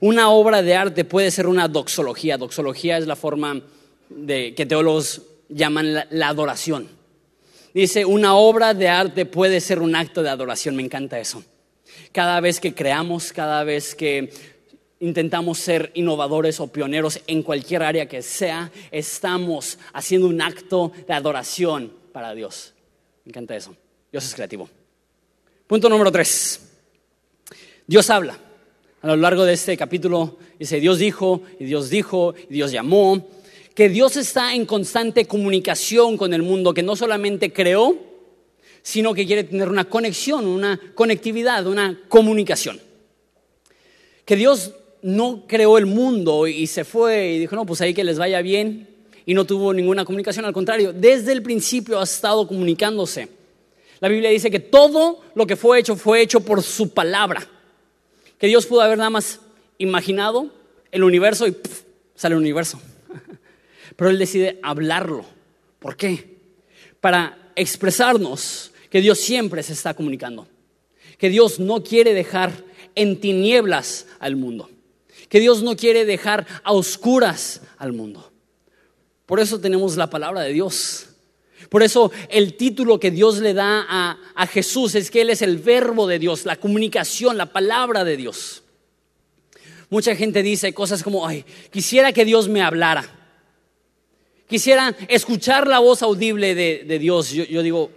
[0.01, 3.61] Una obra de arte puede ser una doxología, doxología es la forma
[4.09, 6.89] de, que teólogos llaman la adoración.
[7.73, 11.43] Dice, una obra de arte puede ser un acto de adoración, me encanta eso.
[12.11, 14.31] Cada vez que creamos, cada vez que
[14.99, 21.13] intentamos ser innovadores o pioneros en cualquier área que sea, estamos haciendo un acto de
[21.13, 22.74] adoración para Dios.
[23.25, 23.75] Me encanta eso.
[24.11, 24.69] Dios es creativo.
[25.67, 26.61] Punto número tres.
[27.87, 28.37] Dios habla.
[29.01, 33.27] A lo largo de este capítulo dice, Dios dijo, y Dios dijo, y Dios llamó,
[33.73, 37.97] que Dios está en constante comunicación con el mundo, que no solamente creó,
[38.83, 42.79] sino que quiere tener una conexión, una conectividad, una comunicación.
[44.23, 48.03] Que Dios no creó el mundo y se fue y dijo, no, pues ahí que
[48.03, 48.94] les vaya bien
[49.25, 53.27] y no tuvo ninguna comunicación, al contrario, desde el principio ha estado comunicándose.
[53.99, 57.47] La Biblia dice que todo lo que fue hecho fue hecho por su palabra,
[58.37, 59.39] que Dios pudo haber nada más
[59.77, 60.51] imaginado
[60.91, 61.55] el universo y
[62.13, 62.79] sale el universo.
[63.95, 65.25] Pero Él decide hablarlo.
[65.79, 66.37] ¿Por qué?
[66.99, 70.47] Para expresarnos que Dios siempre se está comunicando.
[71.17, 72.51] Que Dios no quiere dejar
[72.95, 74.69] en tinieblas al mundo.
[75.29, 78.31] Que Dios no quiere dejar a oscuras al mundo.
[79.25, 81.07] Por eso tenemos la palabra de Dios.
[81.69, 85.41] Por eso el título que Dios le da a, a, Jesús es que Él es
[85.41, 88.63] el verbo de Dios, la comunicación, la palabra de Dios.
[89.89, 93.15] Mucha gente dice cosas como, ay, quisiera que Dios me hablara.
[94.47, 97.31] Quisiera escuchar la voz audible de, Dios.
[97.31, 97.91] Yo, digo,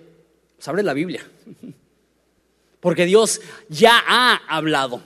[0.56, 1.26] pues abre la Biblia.
[2.80, 5.02] Porque Dios ya ha hablado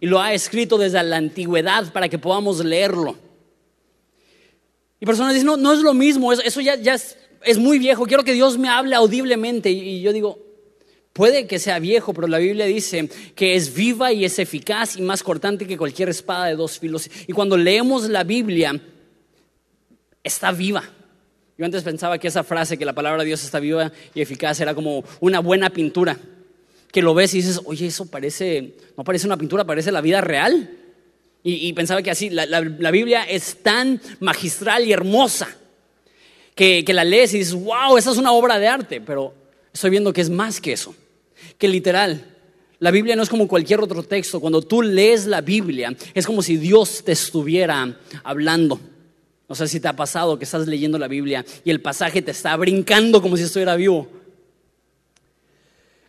[0.00, 3.16] y lo ha escrito desde la antigüedad para que podamos leerlo.
[5.02, 8.34] Y personas dicen, no, no es lo mismo, eso, ya, es, muy viejo, quiero que
[8.34, 9.68] Dios me hable audiblemente.
[9.68, 10.38] Y yo digo,
[11.12, 15.02] puede que sea viejo, pero la Biblia dice que es viva y es eficaz y
[15.02, 17.10] más cortante que cualquier espada de dos filos.
[17.26, 18.80] Y cuando leemos la Biblia,
[20.22, 20.84] está viva.
[21.58, 24.60] Yo antes pensaba que esa frase, que la palabra de Dios está viva y eficaz,
[24.60, 26.16] era como una buena pintura.
[26.92, 30.20] Que lo ves y dices, oye, eso parece, no parece una pintura, parece la vida
[30.20, 30.78] real.
[31.44, 35.48] Y, pensaba que así, la, Biblia es tan magistral y hermosa
[36.54, 39.00] que, que la lees y dices, wow, esa es una obra de arte.
[39.00, 39.34] Pero
[39.72, 40.94] estoy viendo que es más que eso.
[41.58, 42.32] Que literal,
[42.78, 44.40] la Biblia no es como cualquier otro texto.
[44.40, 48.80] Cuando tú lees la Biblia, es como si Dios te estuviera hablando.
[49.48, 52.30] No sé si te ha pasado que estás leyendo la Biblia y el pasaje te
[52.30, 54.08] está brincando como si estuviera vivo.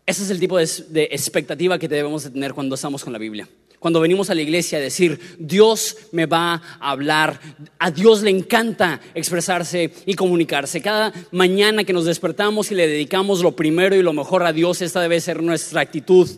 [0.05, 0.63] Ese es el tipo de,
[1.11, 3.47] expectativa que debemos de tener cuando estamos con la Biblia.
[3.83, 7.39] Cuando venimos a la iglesia a decir, Dios me va a hablar,
[7.77, 10.81] a Dios le encanta expresarse y comunicarse.
[10.81, 14.81] Cada mañana que nos despertamos y le dedicamos lo primero y lo mejor a Dios,
[14.81, 16.29] esta debe ser nuestra actitud.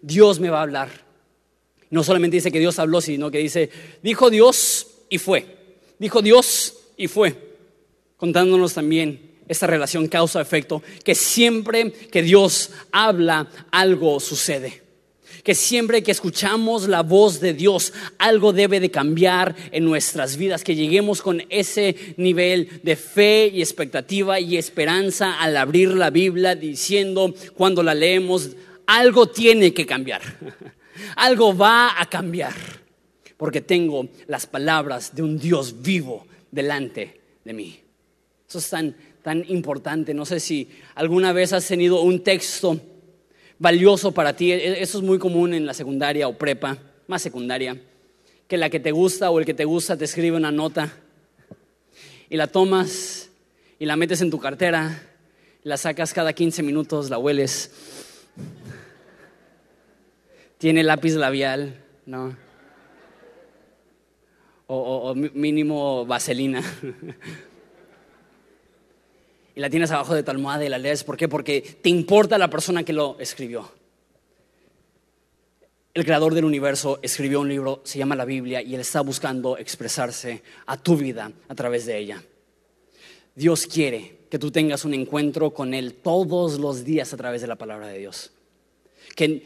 [0.00, 0.88] Dios me va a hablar.
[1.90, 3.70] No solamente dice que Dios habló, sino que dice,
[4.02, 5.56] dijo Dios y fue
[5.98, 7.56] dijo Dios y fue,
[8.16, 14.85] contándonos también esta relación causa-efecto, que siempre que Dios habla, algo sucede.
[15.42, 20.64] Que siempre que escuchamos la voz de Dios, algo debe de cambiar en nuestras vidas,
[20.64, 26.54] que lleguemos con ese nivel de fe y expectativa y esperanza al abrir la Biblia
[26.54, 28.50] diciendo cuando la leemos,
[28.86, 30.22] algo tiene que cambiar,
[31.16, 32.54] algo va a cambiar
[33.36, 37.80] porque tengo las palabras de un Dios vivo delante de mí.
[38.48, 40.14] Eso es tan, tan importante.
[40.14, 42.80] No sé si alguna vez has tenido un texto
[43.58, 44.52] valioso para ti.
[44.52, 47.80] E, eso es muy común en la secundaria o prepa, más secundaria,
[48.48, 50.92] que la que te gusta o el que te gusta te escribe una nota
[52.28, 53.30] y la tomas
[53.78, 55.02] y la metes en tu cartera,
[55.62, 57.70] la sacas cada 15 minutos, la hueles.
[60.58, 62.36] Tiene lápiz labial, ¿no?
[64.68, 66.62] o, mínimo vaselina.
[69.56, 71.02] y la tienes abajo de tu almohada y la lees.
[71.02, 71.28] ¿Por qué?
[71.28, 73.72] Porque te importa la persona que lo escribió.
[75.94, 79.56] el creador del universo escribió un libro, se llama la Biblia, y Él está buscando
[79.56, 82.22] expresarse a tu vida a través de ella.
[83.34, 87.46] Dios quiere que tú tengas un encuentro con Él todos los días a través de
[87.46, 88.32] la palabra de Dios.
[89.14, 89.42] Que,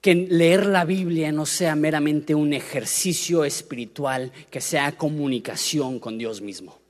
[0.00, 6.40] que leer la Biblia no sea meramente un ejercicio espiritual, que sea comunicación con Dios
[6.40, 6.83] mismo.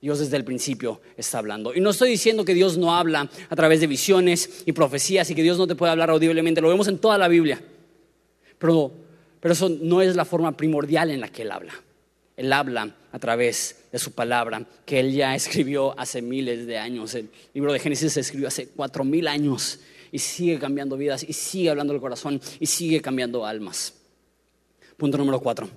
[0.00, 1.74] Dios desde el principio está hablando.
[1.74, 5.34] Y no estoy diciendo que Dios no habla a través de visiones y profecías y
[5.34, 6.60] que Dios no te puede hablar audiblemente.
[6.60, 7.60] Lo vemos en toda la Biblia.
[8.58, 8.92] Pero,
[9.40, 11.74] pero eso no es la forma primordial en la que Él habla.
[12.36, 17.14] Él habla a través de su palabra que Él ya escribió hace miles de años.
[17.14, 19.80] El libro de Génesis se escribió hace cuatro mil años
[20.12, 23.94] y sigue cambiando vidas y sigue hablando el corazón y sigue cambiando almas.
[24.96, 25.68] Punto número cuatro.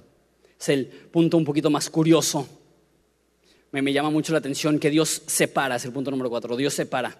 [0.59, 2.47] Es el punto un poquito más curioso
[3.71, 7.17] me, llama mucho la atención que Dios separa, es el punto número cuatro, Dios separa.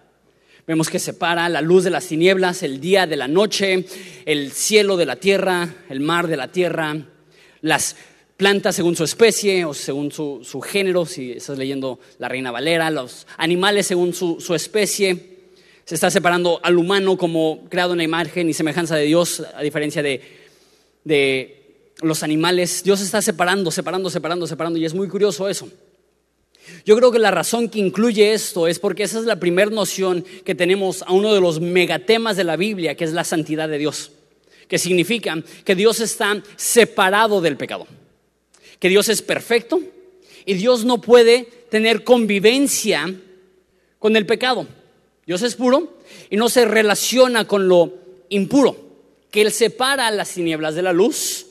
[0.66, 3.86] Vemos que separa la luz de las tinieblas, el día de la noche,
[4.26, 6.96] el cielo de la tierra, el mar de la tierra,
[7.62, 7.96] las
[8.36, 13.26] plantas según su especie o según su, género, si estás leyendo la Reina Valera, los
[13.38, 15.32] animales según su, especie.
[15.84, 19.62] Se está separando al humano como creado en la imagen y semejanza de Dios, a
[19.62, 20.20] diferencia de,
[21.02, 22.84] de los animales.
[22.84, 25.68] Dios está separando, separando, separando, separando y es muy curioso eso.
[26.84, 30.24] Yo creo que la razón que incluye esto es porque esa es la primera noción
[30.44, 33.78] que tenemos a uno de los megatemas de la Biblia, que es la santidad de
[33.78, 34.10] Dios,
[34.68, 37.86] que significa que Dios está separado del pecado,
[38.78, 39.80] que Dios es perfecto
[40.44, 43.14] y Dios no puede tener convivencia
[43.98, 44.66] con el pecado.
[45.26, 45.98] Dios es puro
[46.30, 47.94] y no se relaciona con lo
[48.28, 48.76] impuro,
[49.30, 51.46] que Él separa las tinieblas de la luz,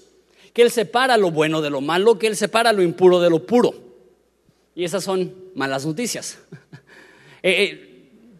[0.54, 3.46] que Él separa lo bueno de lo malo, que Él separa lo impuro de lo
[3.46, 3.91] puro.
[4.76, 6.40] Y esas son malas noticias.
[7.44, 7.92] Eh, eh,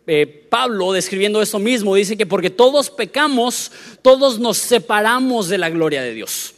[0.06, 3.72] eh, Pablo, describiendo eso mismo, dice que porque todos pecamos,
[4.04, 6.54] todos nos separamos de la gloria de Dios.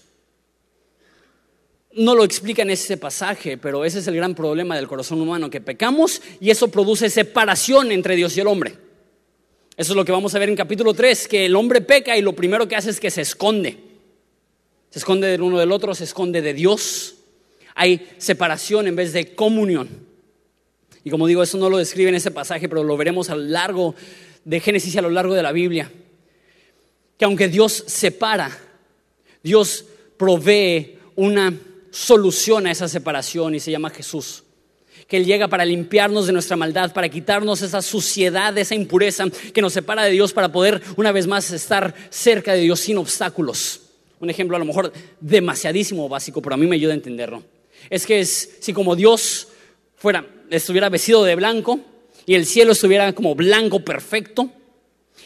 [1.93, 5.49] No lo explica en ese pasaje, pero ese es el gran problema del corazón humano,
[5.49, 8.75] que pecamos y eso produce separación entre Dios y el hombre.
[9.77, 12.21] Eso es lo que vamos a ver en capítulo 3, que el hombre peca y
[12.21, 13.77] lo primero que hace es que se esconde.
[14.89, 17.15] Se esconde del uno del otro, se esconde de Dios
[17.75, 19.89] hay separación en vez de comunión.
[21.03, 23.43] Y como digo, eso no lo describe en ese pasaje, pero lo veremos a lo
[23.43, 23.95] largo
[24.45, 25.91] de Génesis y a lo largo de la Biblia.
[27.17, 28.57] Que aunque Dios separa,
[29.41, 29.85] Dios
[30.17, 31.53] provee una
[31.91, 34.43] solución a esa separación y se llama Jesús.
[35.07, 39.61] Que Él llega para limpiarnos de nuestra maldad, para quitarnos esa suciedad, esa impureza que
[39.61, 43.81] nos separa de Dios, para poder una vez más estar cerca de Dios sin obstáculos.
[44.21, 47.43] Un ejemplo a lo mejor demasiadísimo básico, pero a mí me ayuda a entenderlo
[47.89, 49.47] es que es, si como Dios
[49.95, 51.79] fuera, estuviera vestido de blanco
[52.25, 54.49] y el cielo estuviera como blanco perfecto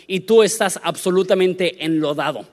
[0.07, 2.47] y tú estás absolutamente enlodado.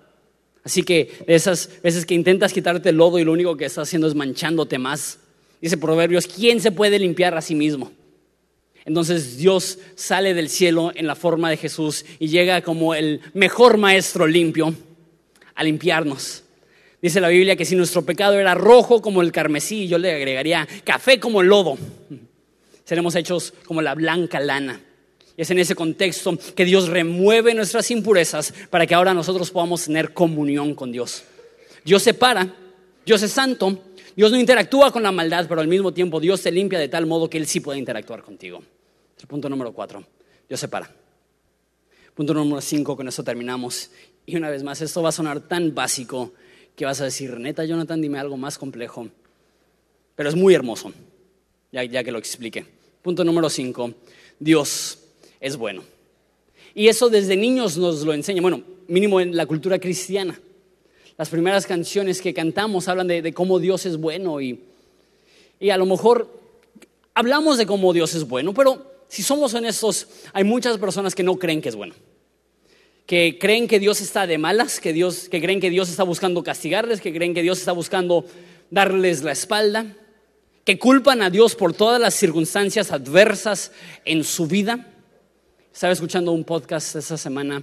[0.62, 3.88] Así que de esas veces que intentas quitarte el lodo y lo único que estás
[3.88, 5.18] haciendo es manchándote más,
[5.60, 7.92] dice Proverbios, ¿quién se puede limpiar a sí mismo?
[8.86, 13.78] Entonces Dios sale del cielo en la forma de Jesús y llega como el mejor
[13.78, 14.74] maestro limpio
[15.54, 16.43] a limpiarnos.
[17.04, 20.66] Dice la Biblia que si nuestro pecado era rojo como el carmesí, yo le agregaría
[20.84, 21.76] café como el lodo.
[22.82, 24.80] Seremos hechos como la blanca lana.
[25.36, 29.84] Y es en ese contexto que Dios remueve nuestras impurezas para que ahora nosotros podamos
[29.84, 31.24] tener comunión con Dios.
[31.84, 32.54] Dios separa,
[33.04, 33.82] Dios es santo,
[34.16, 37.04] Dios no interactúa con la maldad, pero al mismo tiempo Dios se limpia de tal
[37.04, 38.62] modo que Él sí puede interactuar contigo.
[39.28, 40.02] Punto número cuatro,
[40.48, 40.90] Dios separa.
[42.14, 43.90] Punto número cinco, con eso terminamos.
[44.24, 46.32] Y una vez más, esto va a sonar tan básico,
[46.76, 49.08] que vas a decir, neta, Jonathan, dime algo más complejo.
[50.16, 50.92] Pero es muy hermoso,
[51.72, 52.64] ya, que lo expliqué.
[53.02, 53.92] Punto número cinco,
[54.38, 54.98] Dios
[55.40, 55.82] es bueno.
[56.74, 60.40] Y eso desde niños nos lo enseña, bueno, mínimo en la cultura cristiana.
[61.16, 64.60] Las primeras canciones que cantamos hablan de, de cómo Dios es bueno y,
[65.60, 66.28] y a lo mejor
[67.14, 71.36] hablamos de cómo Dios es bueno, pero si somos honestos, hay muchas personas que no
[71.36, 71.94] creen que es bueno
[73.06, 76.42] que creen que Dios está de malas, que, Dios, que creen que Dios está buscando
[76.42, 78.24] castigarles, que creen que Dios está buscando
[78.70, 79.94] darles la espalda,
[80.64, 83.72] que culpan a Dios por todas las circunstancias adversas
[84.06, 84.90] en su vida.
[85.72, 87.62] Estaba escuchando un podcast esta semana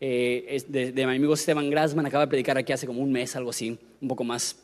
[0.00, 3.34] eh, de, de, mi amigo Esteban Grassman, acaba de predicar aquí hace como un mes,
[3.36, 4.56] algo así, un poco más.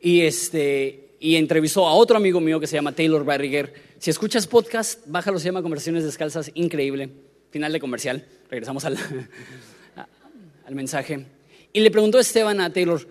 [0.00, 3.74] Y, este, y entrevistó a otro amigo mío que se llama Taylor Barriger.
[3.98, 7.10] Si escuchas podcast, bájalo, se llama Conversaciones Descalzas, increíble
[7.52, 8.98] final de comercial, regresamos al,
[10.70, 11.26] mensaje.
[11.72, 13.06] Y le preguntó Esteban a Taylor,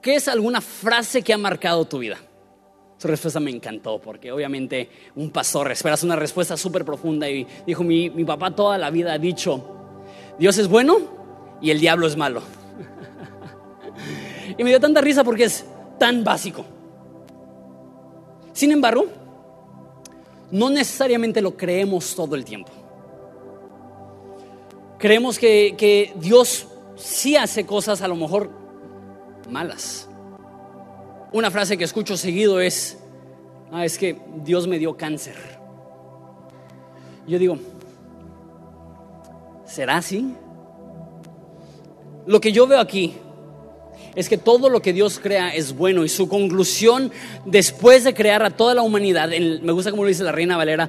[0.00, 2.16] ¿qué es alguna frase que ha marcado tu vida?
[2.96, 7.84] Su respuesta me encantó porque obviamente un pastor esperas una respuesta súper profunda y dijo,
[7.84, 9.92] mi, mi papá toda la vida ha dicho,
[10.38, 12.42] Dios es bueno y el diablo es malo.
[14.56, 15.64] Y me dio tanta risa porque es
[15.98, 16.64] tan básico.
[18.52, 19.06] Sin embargo,
[20.52, 22.83] no necesariamente lo creemos todo el tiempo.
[25.04, 28.48] Creemos que, que Dios sí hace cosas a lo mejor
[29.50, 30.08] malas.
[31.30, 32.96] Una frase que escucho seguido es,
[33.70, 35.36] ah, es que Dios me dio cáncer.
[37.26, 37.58] Yo digo,
[39.66, 40.32] ¿será así?
[42.26, 43.14] Lo que yo veo aquí
[44.14, 47.12] es que todo lo que Dios crea es bueno y su conclusión
[47.44, 50.88] después de crear a toda la humanidad, me gusta como lo dice la reina Valera,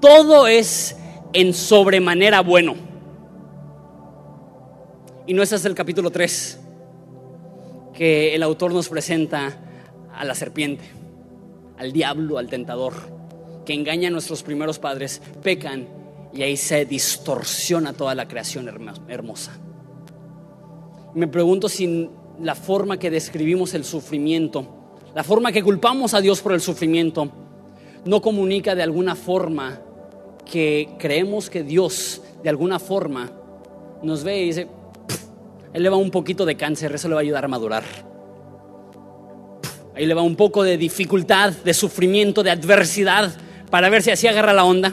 [0.00, 0.96] todo es
[1.34, 2.88] en sobremanera bueno.
[5.30, 6.58] Y no es hasta el capítulo 3
[7.94, 9.60] que el autor nos presenta
[10.12, 10.82] a la serpiente,
[11.78, 12.94] al diablo, al tentador,
[13.64, 15.86] que engaña a nuestros primeros padres, pecan
[16.34, 18.68] y ahí se distorsiona toda la creación
[19.06, 19.56] hermosa.
[21.14, 22.10] Me pregunto si
[22.42, 24.66] la forma que describimos el sufrimiento,
[25.14, 27.30] la forma que culpamos a Dios por el sufrimiento,
[28.04, 29.80] no comunica de alguna forma
[30.44, 33.30] que creemos que Dios de alguna forma
[34.02, 34.79] nos ve y dice,
[35.72, 37.84] él le va un poquito de cáncer, eso le va a ayudar a madurar.
[39.94, 43.32] Ahí le va un poco de dificultad, de sufrimiento, de adversidad,
[43.70, 44.92] para ver si así agarra la onda.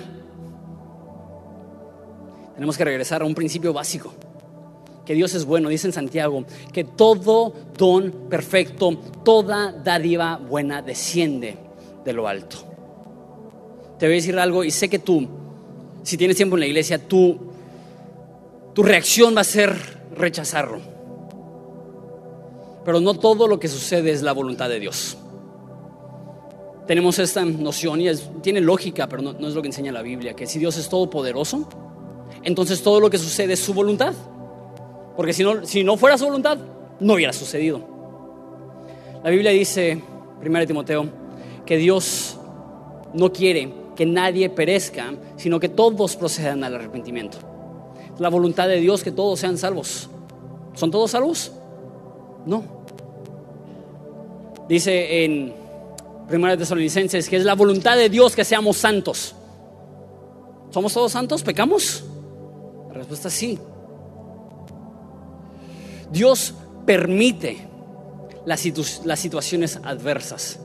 [2.55, 4.13] Tenemos que regresar a un principio básico
[5.07, 11.55] que Dios es bueno, dice en Santiago, que todo don perfecto, toda dádiva buena desciende
[12.03, 12.57] de lo alto.
[13.97, 15.25] Te voy a decir algo y sé que tú,
[16.03, 17.37] si tienes tiempo en la iglesia, tú,
[18.73, 20.79] tu reacción va a ser rechazarlo.
[22.83, 25.17] Pero no todo lo que sucede es la voluntad de Dios.
[26.87, 28.09] Tenemos esta noción y
[28.41, 30.87] tiene lógica, pero no, no es lo que enseña la Biblia, que si Dios es
[30.87, 31.67] todopoderoso,
[32.43, 34.13] entonces todo lo que sucede es su voluntad.
[35.17, 36.57] Porque si no, si no fuera su voluntad,
[36.99, 37.81] no hubiera sucedido.
[39.23, 40.01] La Biblia dice,
[40.45, 41.07] 1 Timoteo,
[41.65, 42.37] que Dios
[43.13, 47.39] no quiere que nadie perezca, sino que todos procedan al arrepentimiento.
[48.19, 50.09] La voluntad de Dios que todos sean salvos.
[50.75, 51.51] ¿Son todos salvos?
[52.45, 52.63] No.
[54.67, 55.53] Dice en
[56.31, 59.35] 1 Tesalonicenses que es la voluntad de Dios que seamos santos.
[60.71, 61.43] ¿Somos todos santos?
[61.43, 62.03] ¿Pecamos?
[62.89, 63.57] La respuesta es sí.
[66.11, 66.53] Dios
[66.85, 67.67] permite
[68.45, 70.59] las, situaciones adversas,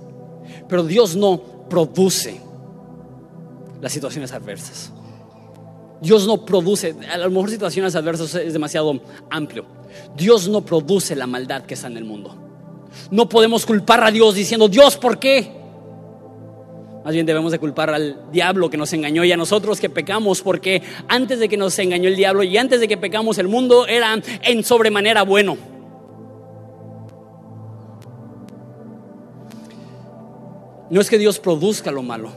[0.68, 2.40] pero Dios no produce
[3.80, 4.92] las situaciones adversas.
[6.02, 9.64] Dios no produce, a lo mejor situaciones adversas es demasiado amplio.
[10.16, 12.36] Dios no produce la maldad que está en el mundo.
[13.12, 15.52] No podemos culpar a Dios diciendo, Dios, ¿por qué?
[17.04, 20.42] Más bien debemos de culpar al diablo que nos engañó y a nosotros que pecamos,
[20.42, 23.86] porque antes de que nos engañó el diablo y antes de que pecamos el mundo
[23.86, 25.56] era en sobremanera bueno.
[30.90, 32.32] No es que Dios produzca lo malo,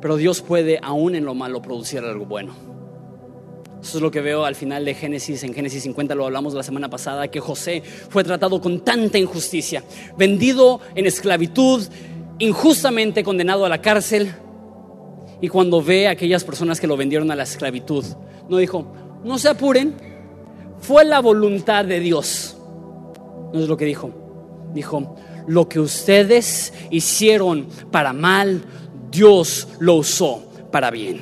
[0.00, 2.54] pero Dios puede aún en lo malo producir algo bueno.
[3.80, 6.62] Eso es lo que veo al final de Génesis, en Génesis 50 lo hablamos la
[6.62, 9.84] semana pasada, que José fue tratado con tanta injusticia,
[10.16, 11.86] vendido en esclavitud,
[12.38, 14.32] injustamente condenado a la cárcel
[15.40, 18.04] y cuando ve a aquellas personas que lo vendieron a la esclavitud,
[18.48, 18.86] no dijo,
[19.24, 19.94] no se apuren,
[20.80, 22.56] fue la voluntad de Dios.
[23.52, 24.10] No es lo que dijo.
[24.72, 25.16] Dijo,
[25.46, 28.62] lo que ustedes hicieron para mal,
[29.16, 31.20] Dios lo usó para bien.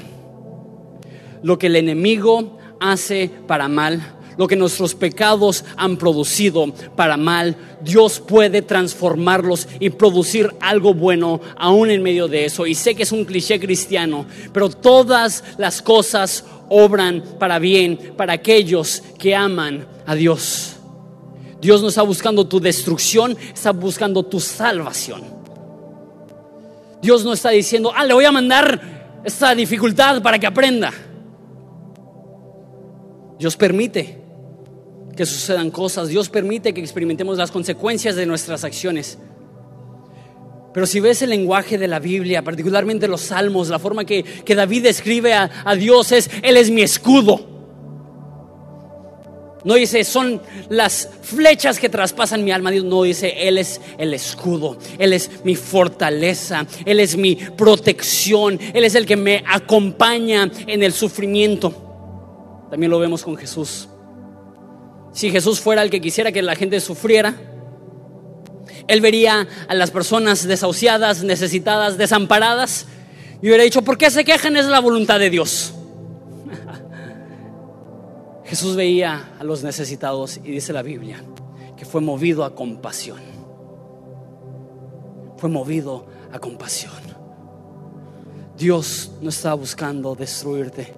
[1.45, 6.67] Lo que el enemigo hace para mal, lo que nuestros pecados han producido
[6.97, 12.67] para mal, Dios puede transformarlos y producir algo bueno aún en medio de eso.
[12.67, 18.33] Y sé que es un cliché cristiano, pero todas las cosas obran para bien para
[18.33, 20.73] aquellos que aman a Dios.
[21.61, 25.44] Dios no está buscando tu destrucción, está buscando tu salvación.
[27.05, 30.91] Dios no está diciendo, ah, le voy a mandar esta dificultad para que aprenda.
[33.39, 34.23] Dios permite
[35.15, 39.19] que sucedan cosas, Dios permite que experimentemos las consecuencias de nuestras acciones.
[40.73, 44.85] Pero si ves el lenguaje de la Biblia, particularmente los salmos, la forma que, David
[44.85, 47.54] describe a, a Dios es, Él es mi escudo.
[49.65, 52.71] No dice, son las flechas que traspasan mi alma.
[52.71, 54.79] No dice, Él es el escudo.
[54.99, 56.67] Él es mi fortaleza.
[56.85, 58.59] Él es mi protección.
[58.75, 62.67] Él es el que me acompaña en el sufrimiento.
[62.71, 63.89] También lo vemos con Jesús
[65.15, 67.35] si Jesús fuera el que quisiera que la gente sufriera.
[68.89, 72.87] Él vería a las personas desahuciadas, necesitadas, desamparadas
[73.41, 74.57] y hubiera dicho, ¿por qué se quejan?
[74.57, 75.73] Es la voluntad de Dios.
[78.55, 81.21] Jesús veía a los necesitados y dice la Biblia
[81.77, 83.19] que fue movido a compasión.
[85.39, 86.93] Fue movido a compasión.
[88.57, 90.95] Dios no está buscando destruirte.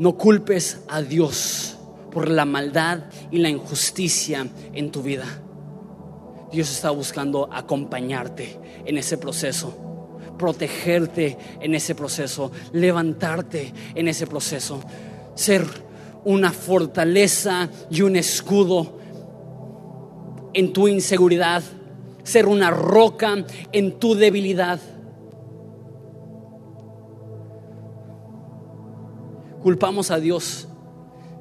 [0.00, 1.76] No culpes a Dios
[2.10, 5.26] por la maldad y la injusticia en tu vida.
[6.50, 9.84] Dios está buscando acompañarte en ese proceso
[10.36, 14.82] protegerte en ese proceso, levantarte en ese proceso,
[15.34, 15.85] ser
[16.26, 18.98] una fortaleza y un escudo
[20.54, 21.62] en tu inseguridad,
[22.24, 23.36] ser una roca
[23.70, 24.80] en tu debilidad.
[29.62, 30.66] Culpamos a Dios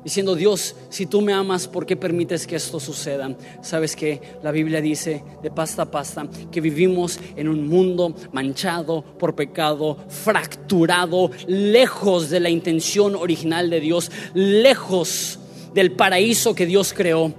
[0.06, 3.36] diciendo, Dios, si tú me amas, ¿por qué permites que esto suceda?
[3.64, 9.02] Sabes que la Biblia dice de pasta a pasta que vivimos en un mundo manchado
[9.02, 15.40] por pecado, fracturado, lejos de la intención original de Dios, lejos
[15.74, 17.34] del paraíso que Dios creó.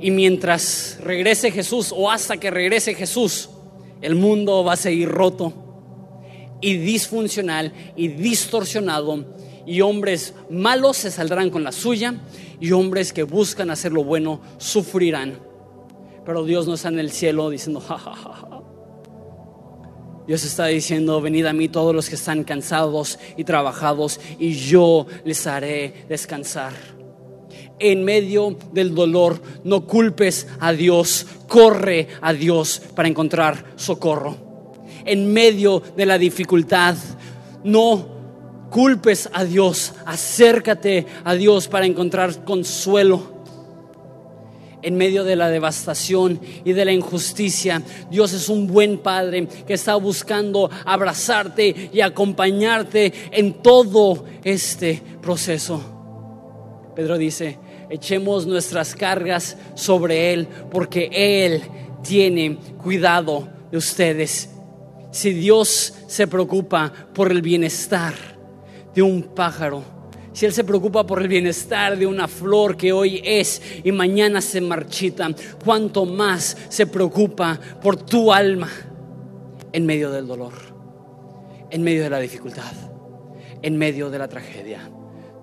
[0.00, 3.50] Y mientras regrese Jesús o hasta que regrese Jesús,
[4.00, 5.52] el mundo va a seguir roto
[6.62, 9.36] y disfuncional y distorsionado
[9.66, 12.14] y hombres malos se saldrán con la suya
[12.60, 15.38] y hombres que buscan hacer lo bueno sufrirán.
[16.24, 18.56] Pero Dios no está en el cielo diciendo, ja, ja, ja,
[20.26, 25.06] Dios está diciendo, venid a mí todos los que están cansados y trabajados y yo
[25.24, 26.72] les haré descansar.
[27.78, 34.36] En medio del dolor, no culpes a Dios, corre a Dios para encontrar socorro.
[35.04, 36.96] En medio de la dificultad,
[37.62, 38.15] no
[38.76, 43.32] culpes a Dios, acércate a Dios para encontrar consuelo.
[44.82, 49.72] En medio de la devastación y de la injusticia, Dios es un buen Padre que
[49.72, 55.80] está buscando abrazarte y acompañarte en todo este proceso.
[56.94, 57.58] Pedro dice,
[57.88, 61.62] echemos nuestras cargas sobre Él porque Él
[62.02, 64.50] tiene cuidado de ustedes.
[65.12, 68.35] Si Dios se preocupa por el bienestar,
[68.96, 69.84] de un pájaro,
[70.32, 74.40] si Él se preocupa por el bienestar de una flor que hoy es y mañana
[74.40, 75.28] se marchita,
[75.62, 78.70] cuánto más se preocupa por tu alma
[79.72, 80.54] en medio del dolor,
[81.70, 82.72] en medio de la dificultad,
[83.60, 84.90] en medio de la tragedia.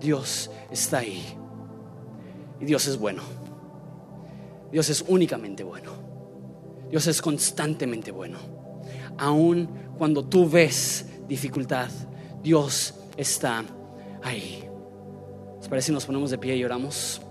[0.02, 1.24] Dios está ahí.
[2.60, 3.22] Y Dios es bueno.
[4.72, 5.92] Dios es únicamente bueno.
[6.90, 8.40] Dios es constantemente bueno.
[9.20, 11.90] Aun cuando tú ves dificultad,
[12.42, 13.64] Dios está
[14.22, 14.64] ahí.
[15.60, 17.22] ¿Les parece si nos ponemos de pie y oramos?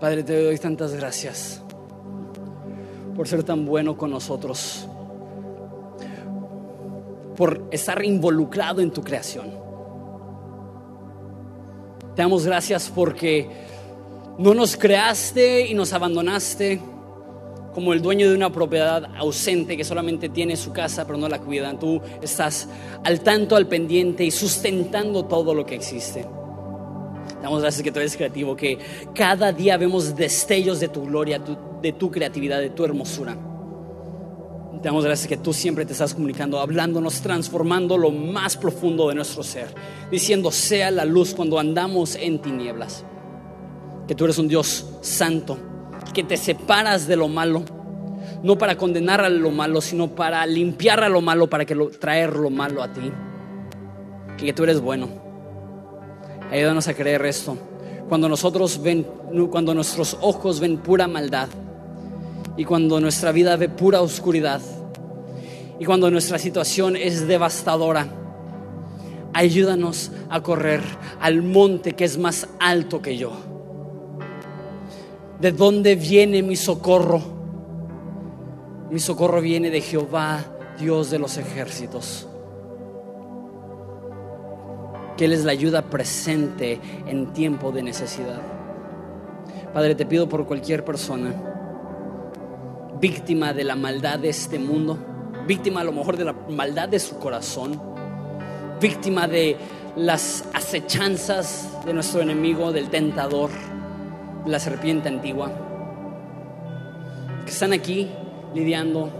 [0.00, 1.60] Padre, te doy tantas gracias
[3.14, 4.88] por ser tan bueno con nosotros,
[7.36, 9.50] por estar involucrado en tu creación.
[12.16, 13.46] Te damos gracias porque
[14.38, 16.80] no nos creaste y nos abandonaste
[17.74, 21.40] como el dueño de una propiedad ausente que solamente tiene su casa pero no la
[21.40, 21.78] cuida.
[21.78, 22.68] Tú estás
[23.04, 26.26] al tanto, al pendiente y sustentando todo lo que existe.
[27.42, 28.78] Damos gracias que tú eres creativo, que
[29.14, 31.40] cada día vemos destellos de tu gloria,
[31.80, 33.36] de tu creatividad, de tu hermosura.
[34.82, 39.14] Te damos gracias que tú siempre te estás comunicando, hablándonos, transformando lo más profundo de
[39.14, 39.68] nuestro ser,
[40.10, 43.04] diciendo sea la luz cuando andamos en tinieblas.
[44.08, 45.58] Que tú eres un Dios santo,
[46.12, 47.62] que te separas de lo malo,
[48.42, 52.36] no para condenar a lo malo, sino para limpiar a lo malo, para que traer
[52.36, 53.12] lo malo a ti.
[54.36, 55.08] Que tú eres bueno.
[56.50, 57.56] Ayúdanos a creer esto.
[58.08, 59.06] Cuando nosotros ven,
[59.50, 61.48] cuando nuestros ojos ven pura maldad
[62.56, 64.60] y cuando nuestra vida ve pura oscuridad
[65.78, 68.08] y cuando nuestra situación es devastadora,
[69.32, 70.82] ayúdanos a correr
[71.20, 73.49] al monte que es más alto que yo
[75.40, 77.22] ¿De dónde viene mi socorro?
[78.90, 80.44] Mi socorro viene de Jehová,
[80.78, 82.28] Dios de los ejércitos.
[85.16, 88.42] Que Él es la ayuda presente en tiempo de necesidad.
[89.72, 91.32] Padre, te pido por cualquier persona
[93.00, 94.98] víctima de la maldad de este mundo,
[95.46, 97.80] víctima a lo mejor de la maldad de su corazón,
[98.78, 99.56] víctima de
[99.96, 103.48] las acechanzas de nuestro enemigo, del tentador
[104.46, 105.50] la serpiente antigua,
[107.44, 108.10] que están aquí
[108.54, 109.10] lidiando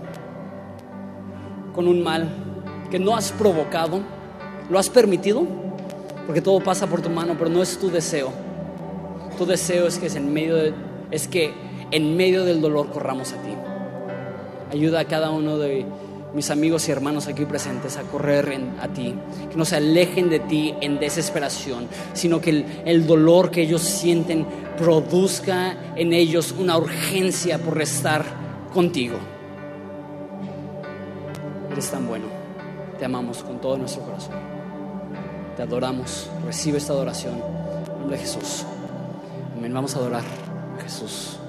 [1.74, 2.28] con un mal
[2.90, 4.00] que no has provocado,
[4.68, 5.46] lo has permitido,
[6.26, 8.30] porque todo pasa por tu mano, pero no es tu deseo.
[9.38, 10.74] Tu deseo es que es en medio
[11.10, 11.52] es que
[11.90, 13.50] en medio del dolor corramos a ti.
[14.70, 15.86] Ayuda a cada uno de
[16.34, 19.14] mis amigos y hermanos aquí presentes a correr a ti,
[19.50, 23.82] que no se alejen de ti en desesperación, sino que el, el dolor que ellos
[23.82, 24.46] sienten
[24.78, 28.24] produzca en ellos una urgencia por estar
[28.72, 29.16] contigo.
[31.70, 32.26] Eres tan bueno,
[32.98, 34.34] te amamos con todo nuestro corazón,
[35.56, 38.64] te adoramos, recibe esta adoración en nombre de Jesús.
[39.56, 40.24] Amén, vamos a adorar
[40.78, 41.39] a Jesús.